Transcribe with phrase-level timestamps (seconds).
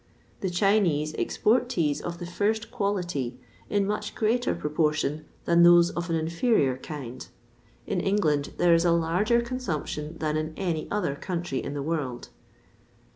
[0.39, 6.09] The Chinese export teas of the first quality in much greater proportion than those of
[6.09, 7.27] an inferior kind.
[7.85, 12.29] In England there is a larger consumption than in any other country in the world.